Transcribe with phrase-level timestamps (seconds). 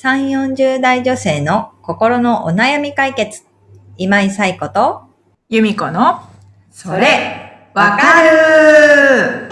[0.00, 3.42] 3、40代女性の心のお悩み解決。
[3.96, 5.02] 今井彩子と、
[5.48, 6.20] 由美子の、
[6.70, 9.48] それ、わかる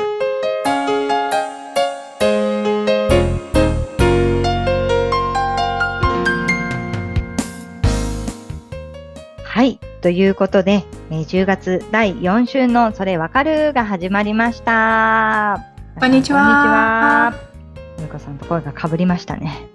[9.42, 9.80] はい。
[10.00, 15.58] ということで、えー10月第4週のそれわかるが始まりました。
[15.98, 17.55] こんにちはこんにちは。
[17.98, 19.68] ゆうこさんと声がかぶりましたね。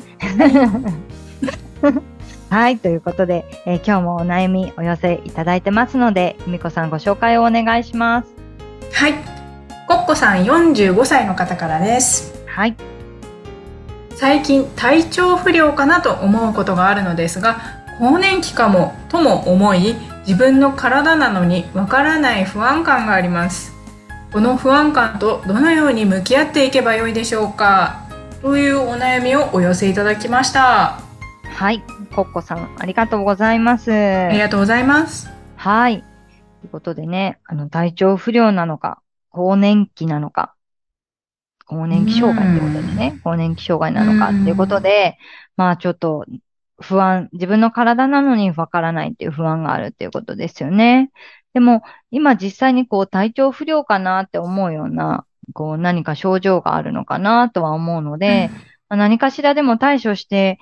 [2.50, 2.78] はい。
[2.78, 8.28] ということで、えー今日もお悩みお寄せいただいてますので、ゆみこさんご紹介をお願いします。
[8.94, 9.14] はい。
[9.88, 12.44] コッコさん45歳の方からです。
[12.48, 12.76] はい。
[14.16, 17.62] 最近体調不良かなと思うことがあるのですが、
[18.00, 19.96] 更年期かもとも思い、
[20.28, 23.74] 自分の体なのにわからない不安感があります。
[24.32, 28.01] この不安感とどのように向き合っていけばよいでしょうか？
[28.42, 31.00] というお悩みをお寄せいただきました。
[31.44, 31.84] はい。
[32.16, 33.94] コッコさん、ありがとうございます。
[33.94, 35.30] ありがとうございます。
[35.58, 36.00] はい。
[36.00, 36.06] とい
[36.66, 39.00] うことでね、あの、体調不良なのか、
[39.30, 40.56] 更年期なのか、
[41.68, 43.20] 更年期障害ってことですね。
[43.24, 45.20] 更年期障害なのかっていうことで、
[45.56, 46.26] まあちょっと
[46.80, 51.12] 不安、自分の体なのにわからないっていう不安があるっていうことですよね。
[51.54, 58.50] でも、今実際にこう体調不良かなって思うような、こう何か症状があるのかなとは思うので、
[58.90, 60.60] まあ何かしらでも対処して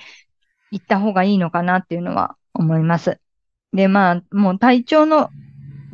[0.71, 3.19] いった方がいいのかなっていうのは思います。
[3.73, 5.29] で、まあ、もう体調の、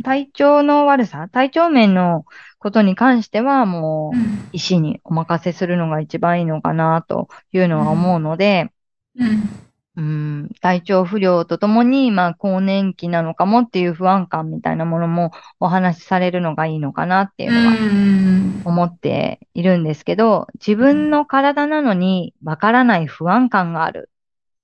[0.03, 2.25] 体調の悪さ、体調面の
[2.59, 4.49] ことに関しては、もう、うん。
[4.51, 8.71] 医師にお任せするのが一番いいのかなというのは思うので、
[9.17, 9.64] うん
[9.97, 24.09] うん、体調不良とともに、まあ、更年期なのかもっていう不安感みたいなものもお話しされるのがいいのかなっていうのはうん思っているんですけど、自分の体なのにわからない不安感がある。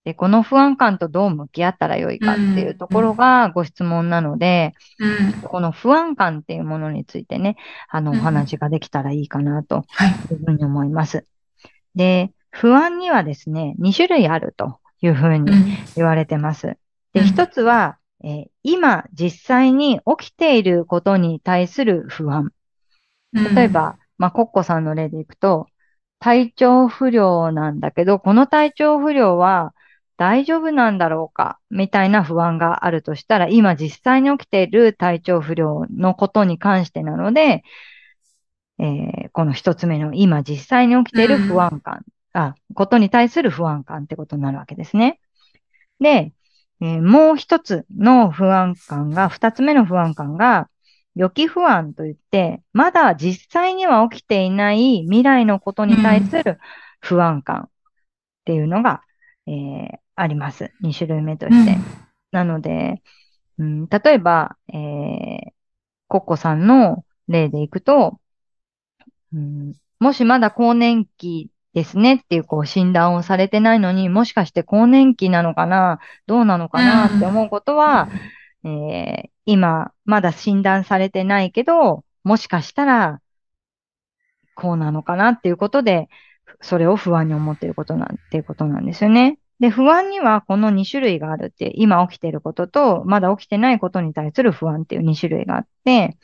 [0.04, 7.55] で、この不安感とどう向き合ったらよいかっていうところがご質問なので、うんこの不安感っていうものについてね、
[7.88, 10.10] あの、おうん話ができたらいいかなとはい。
[10.10, 11.26] いうふうに思います。
[11.95, 15.52] で、不安にはですね、2種類あるというふうに
[15.95, 16.78] 言われてます。
[17.14, 17.26] で、うん。
[17.26, 22.52] 一つは、えー今実際に起きていることに対する不安。
[23.34, 25.66] 例えば、まあ、コッコさんの例でいくと、
[26.20, 29.73] 体調不良なんだけど、この体調不良は
[30.17, 31.58] 大丈夫なんだろうか？
[31.72, 37.64] みたいな不安があるとしたら、今実際に起きている体調不良のことに関してなので、
[38.78, 45.19] えーこの一つ目の今実際に起きている不安感、あ、ことに対する不安感ってことになるわけですね。
[45.99, 46.33] で、
[46.81, 50.69] えーもう一つの不安感が、二つ目の不安感が、
[51.15, 56.59] 予期不安といって、まだ実際には起きていない未来のことに対する
[57.02, 57.69] 不安感っ
[58.45, 59.02] ていうのが、
[59.48, 60.71] えーあります。
[60.81, 61.77] 二種類目として。
[62.31, 63.02] なので、
[63.58, 65.52] うん、例えば、えー
[66.08, 68.19] コッコさんの例でいくと、
[69.33, 78.09] うん、もしまだ更年期ですねっていうこう診断をされてないのに、もしかして更年期なのかなどうなのかなって思うことは、
[78.64, 83.21] えー今、まだ診断されてないけど、もしかしたら、
[84.55, 86.10] こうなのかなっていうことで、
[86.61, 89.39] それを不安に思っていることなん、っていうことなんですよね。
[89.60, 96.17] で、不安にはこの2種類があるって、今起きていることと、まだ起きてないことに対する不安っていう2種類があって、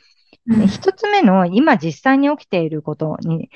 [0.46, 3.50] で一つ目の今実際に起きていることに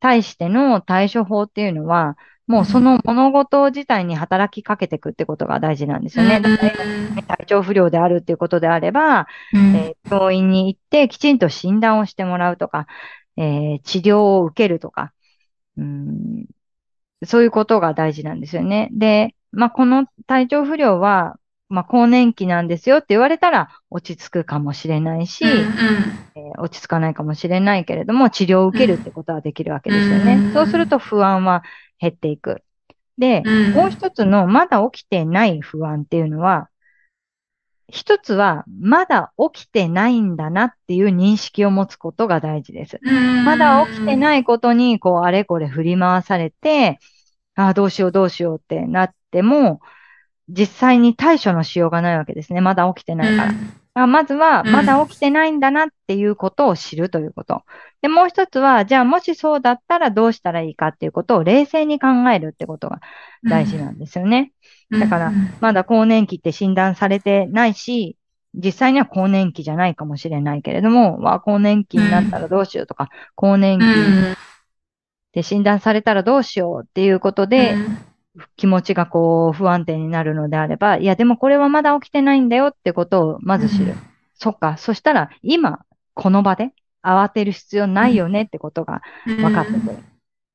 [0.00, 2.16] 対しての対処法っていうのは、
[2.46, 6.42] もうその物事自体に働きかけていくってことが大事なんですよね。
[7.26, 9.26] 体調不良であるっていうことであれば、
[9.72, 12.86] えー病院に行ってきちんと診断をしてもらうとか、
[13.36, 15.12] えー治療を受けるとか、
[15.78, 16.46] うん、
[17.24, 18.88] そういうことが大事なんですよね。
[18.92, 21.36] で、まあ、この体調不良は、
[21.68, 30.34] まあ、更年期なんですよって言われたら落ち着くかもしれないし、えー落ち着かないかもしれないけれども、治療を受けるってことはできるわけですよね。
[30.34, 31.64] うんそうすると不安は
[31.98, 32.62] 減っていく。
[33.18, 36.68] で、うんもう一つのまだ起きてない不安っていうのは、
[37.88, 42.98] 一つはまだ起きてないんだなっていう認識を持つことが大事です。
[43.44, 44.16] まだ起きてい。
[44.16, 46.98] ないことに、こう、あれこれ振り回されて、
[47.54, 49.80] ああ、どうしようどうしようってなっても、
[50.48, 52.60] 実際に対処のしようがないわけですね。
[52.60, 53.52] まだ起きてないから。
[53.96, 57.62] あまずは、うんまだ起きてないんだなっていうことを知るということ。
[58.02, 63.00] で、もう一つは、じゃあもしそうだったらどうしたらいいかっていうことを冷静に考えるってことが
[63.44, 64.52] 大事なんですよね。
[64.90, 68.16] だからまだ更年期って診断されてないし、
[68.54, 74.36] 実際には更年期じゃないかもしれないけれども、わあ、更年期になったらどうしようとか、更年期うん
[75.32, 77.74] で診断されたらどうしようっていうことで、
[78.56, 83.92] 気持ちがこう不安定になるのであれば、いやでもこれはまだ起きてないんだよってことをまず知る。
[83.92, 84.76] うんそっか。
[84.76, 85.80] そしたら今、
[86.14, 86.72] この場で
[87.02, 89.98] 慌てる必要ないよねってことが分かってくる。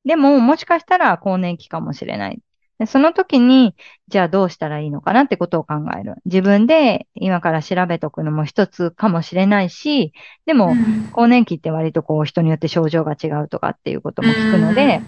[0.04, 2.38] でも、もしかしたら更年期かもしれない。
[2.78, 3.74] でその時に、
[4.08, 6.14] じゃあどうしたらいいのかなってことを考える。
[6.24, 10.12] 自分で今から調べとくのも一つかもしれないし、
[10.46, 10.74] でも、
[11.12, 15.02] 更年期って割とこう人によって症状が違うとかっていうことも聞くので、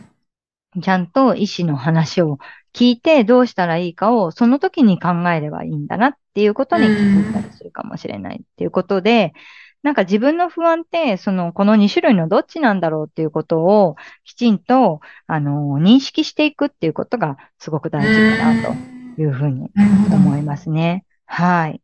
[0.80, 2.38] ちゃんと医師の話を
[2.72, 9.34] 聞いてどうしたらいいかをその時に考えればいいんだなっていうことに気づいたりするかもしれないっていうことで、
[9.82, 19.70] なんか自分の不安って、その、この2種類のどっちなんだろうっていうことをきちんと、あの、認識していくっていうことがすごく大事かなというふうに
[20.12, 21.04] 思いますね。
[21.26, 21.82] はい。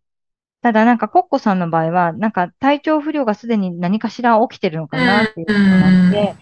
[0.62, 6.36] ただなんかコッコさんの場合は、なんか体調不良がすでに何かしら起きてるのかなっていうことなので、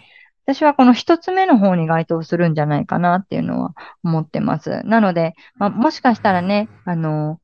[0.47, 4.83] 私はこの一つ目の方に該当するんじゃないかなっていうのは思ってます。
[4.85, 7.41] なので、まあ、もしかしたらね、あの、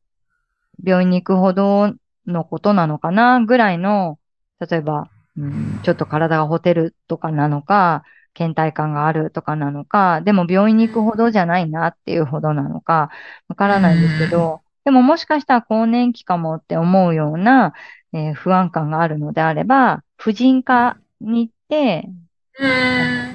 [0.84, 1.94] 病院に行くほど
[2.26, 4.18] のことなのかなぐらいの、
[4.60, 8.04] 例えば、うん、ちょっと体がほてるとかなのか、
[8.34, 13.10] 倦怠感があるとかなのか、でも病院に行くほどじゃないなっていうほどなのか、
[13.48, 17.72] わからないんですけど、でももしかしたら更年期かもって思うような、
[18.12, 22.08] えー不安感があるのであれば、婦人科に行って、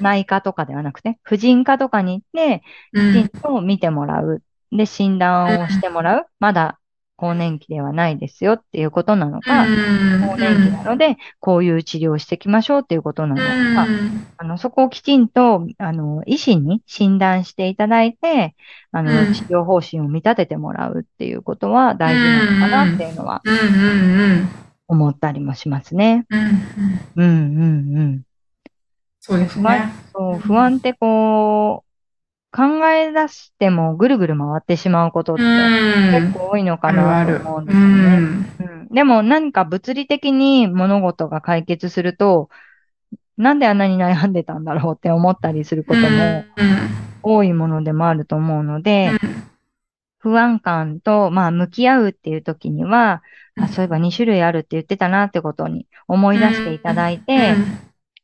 [0.00, 2.62] 内科とかではなくて、婦人科とかに行って、
[2.94, 4.42] きちんと見てもらう。
[4.70, 6.26] で、診断をしてもらう。
[6.40, 6.78] まだ
[7.18, 13.40] 更年期ではないですよっていうことなのか、更年期なので、こういう治療をしていきましょうっていうことなの
[13.74, 13.86] か、
[14.36, 18.54] あの、そこをきちんと、あの、医師に診断していただいて、
[18.92, 19.34] あの、うん。
[19.34, 23.42] 治療方針を見立ててもらうっていうことは大事なのかなっていうのは
[24.86, 26.24] 思ったりもしますね。
[26.30, 26.38] うん
[27.16, 28.22] うんうん。
[29.28, 29.92] そうですまね。
[30.14, 31.88] そう、不安ってこう、
[32.50, 38.16] 考え出してもぐるぐる回ってしまうことって結構多いのかなと思うんですよね。
[38.60, 42.48] うん、でも何か物理的に物事が解決すると、
[43.36, 46.44] なんであんなに悩んでたんだろうって思ったりすることも
[47.22, 49.12] 多いものでもあると思うので、
[50.20, 53.22] 不安感と、まあ、向き合うっていう時には、
[53.60, 57.54] あ、そういえば2種類あるって言ってたなってことに思い出していただいて、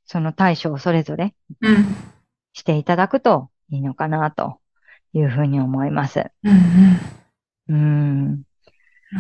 [0.07, 1.87] その対処をそれぞれうん
[2.55, 4.59] していただくといいのかなと
[5.13, 6.31] いうふうに思います。
[6.45, 6.99] うん
[7.69, 7.77] うん。
[7.77, 8.43] うん。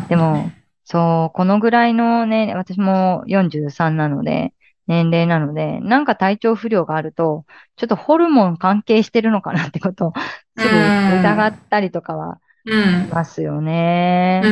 [0.08, 0.50] でも、
[0.84, 4.54] そう、このぐらいのね、私も43なので、
[4.86, 7.44] 年齢なので、なんか体調不良があると、
[7.76, 10.12] ちょっとホルモン関係してるのかなってことを
[10.58, 10.76] すぐ
[11.22, 14.42] 疑ったりとかはうんしますよね。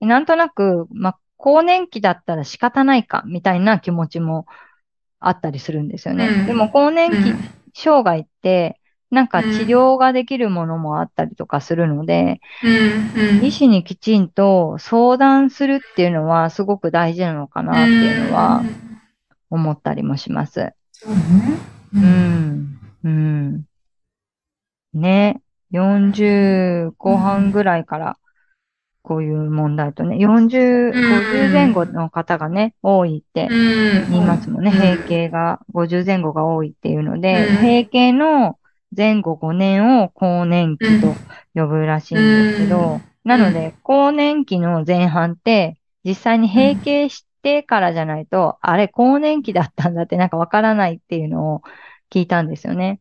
[0.00, 4.46] なんとなく、まあ、更年期だったら仕方ないか、みたいな気持ちも
[5.20, 6.26] あったりするんですよね。
[6.26, 7.38] うんでも更年期うん
[7.72, 8.80] 障害って、
[9.10, 18.62] なんか治療ができるものもあったりとかするので、うんうん医師にきちんと相談するっていうのはすごく大事なのかなっていうのは
[19.50, 20.72] 思ったりもします。
[21.94, 22.00] う。
[22.00, 22.78] ん。
[23.04, 23.64] うん。
[24.94, 25.40] ね。
[25.72, 28.16] 40後半ぐらいから
[29.02, 34.10] こういう問題とね、40、50前後の方がね、多いってうん。
[34.10, 34.70] 言いますもんね。
[34.70, 37.56] 閉経が50前後が多いっていうので、うん。
[37.56, 38.58] 閉経の
[38.96, 41.14] 前後5年を更年期と
[41.54, 43.02] 呼ぶらしいんですけど、うん。
[43.24, 51.62] なので、更年期の前半って、実際に閉経してからじゃないと、あれ、更年期だったんだってなんかわからないっていうのを
[52.10, 53.00] 聞いたんですよね。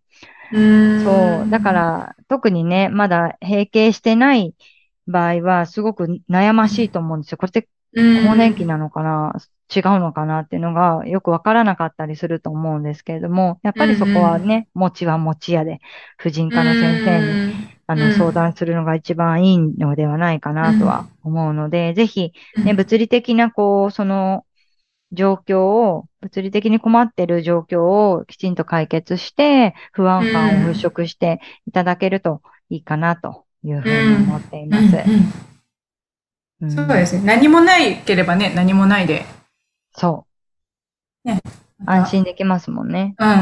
[0.54, 1.04] うん。
[1.04, 1.50] そう。
[1.50, 4.54] だか、ら、特にね、まだ閉経してない
[5.10, 7.38] 場合は、すごく悩ましいと思うんですよ。
[7.38, 9.34] これって更年期なのかな？
[9.76, 15.80] 違うのかなっていうのがよくわからなかったりすると思うんですけれども、やっぱりそこはね、持ちは持ちやで、
[16.18, 17.54] 婦人科の先生に
[17.86, 18.14] あのうん。
[18.14, 24.44] 相談するのが一番いいのではないかなとは思うので、ぜひ、ね、物理的な、こう、その
[25.12, 34.84] 状況を、物理的に困っている状況をきちんと解決して、不安感を払拭していただけるといいかなというふうに思っています。
[34.84, 34.98] うんうん
[36.62, 37.22] うんそうですね。
[37.24, 39.24] 何もないければね、何もないで。
[39.96, 40.26] そ
[41.26, 41.32] う。
[41.86, 43.16] 安心できますもんね。
[43.18, 43.36] うんうん。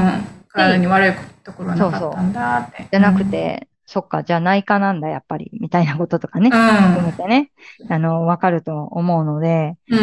[0.49, 2.87] 体に悪いところはなかったんだって。
[2.91, 7.51] じゃなくて、そっか、じゃあ内科なんだ、やっぱり、みたいなこととかね、うん、含めてね、
[7.89, 9.99] あの、わかると思うので、うん。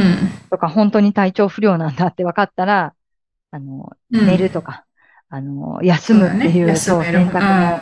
[0.50, 2.94] とか、本当に体調不良なんだって分かったら、
[3.50, 4.86] あの、うん寝るとか、
[5.28, 7.80] あの、休むっていう、そう休める選択も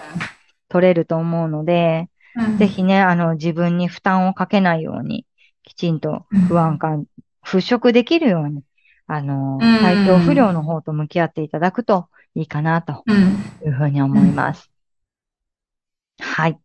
[0.68, 5.26] 取れると思うので、うんぜひね、あの、自分に負担をかけないように、
[5.64, 7.06] きちんと不安感、
[7.44, 8.62] 払拭できるように、
[9.06, 13.16] あの、うん体調不良の方と向き合っていただくといいかなとうん。
[13.66, 14.70] いうふうに思います。
[16.20, 16.58] はい。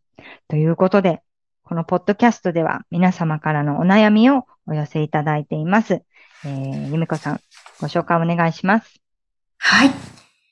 [0.47, 1.21] ということで、
[1.63, 6.03] このポッドキャストでは皆様からのお悩みをお寄せいただいています。
[6.45, 7.41] えー、ゆみこさん、
[7.81, 9.01] ご紹介お願いします。
[9.57, 9.91] はい。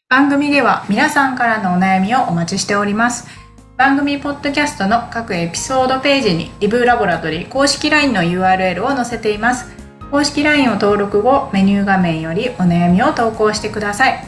[0.10, 3.45] 番組では皆さんからのお悩みをお待ちしております。
[3.77, 9.70] 番組ポッドキャストの各エピソードページにリブーラボラトリー公式 LINE の URL を載せています。
[10.12, 14.25] 公式 LINE を登録後、メニュー画面よりお悩みを投稿してください。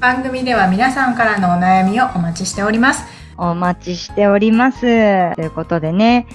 [0.00, 3.04] 番組では皆さんからのお悩みをお待ちしております。
[3.36, 4.80] お待ちしております。
[5.34, 6.26] ということでね、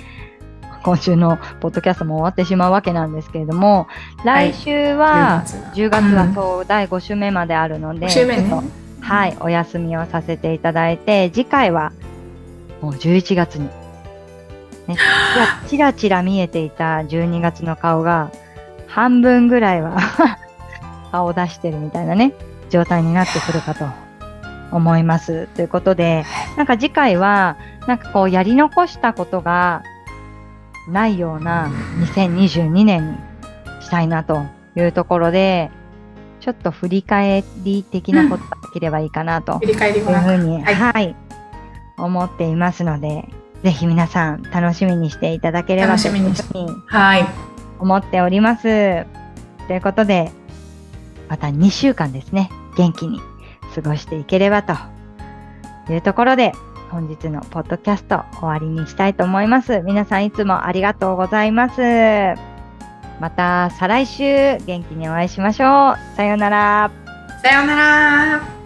[0.84, 3.88] 今週のポッドキャストも終わってしまうわけなんですけれども、
[4.24, 5.41] 来週は、
[5.74, 8.62] 10月はそう、第5週目まであるので、5週目ね
[9.01, 11.94] はい、お休みをさせていただいて、次回は
[12.81, 13.65] もう11月に、
[14.88, 18.31] ね、ちら ちらちら見えていた12月の顔が、
[18.88, 19.98] 半分ぐらいは
[21.12, 22.34] 顔を出してるみたいなね、
[22.69, 23.86] 状態になってくるかと
[24.72, 25.48] 思います。
[25.55, 26.25] ということで、
[26.57, 27.57] なんか次回は、
[27.88, 29.84] なんかこうやり残したことが
[30.89, 31.69] ないような
[32.15, 33.17] 2022年に
[33.81, 35.72] したいなというところで、
[36.39, 40.05] ちょっと振り返り的なことができればいいかなと振り返りいう。
[40.05, 41.15] ふうに、はいはい、
[41.98, 43.27] 思っていますので、
[43.63, 46.44] ぜひ皆さん楽しみにしていただければ楽しみにし
[46.88, 47.25] はい。
[47.80, 48.63] 思っております。
[49.68, 50.32] ということで、
[51.30, 53.20] また2週間ですね、元気に
[53.75, 54.74] 過ごしていければと
[55.92, 56.54] いうところで、
[56.92, 59.82] 本日のポッドキャスト終わりにしたいと思います。
[59.82, 61.82] 皆さんいつもありがとうございます。
[63.20, 66.16] また再来週元気にお会いしましょう。
[66.16, 66.92] さようなら。
[67.44, 68.57] さようなら。